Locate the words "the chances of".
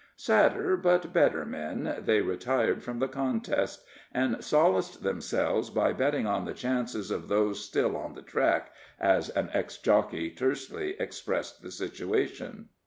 6.45-7.27